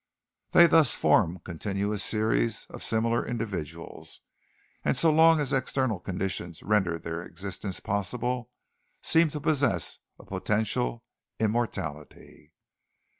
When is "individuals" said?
3.23-4.21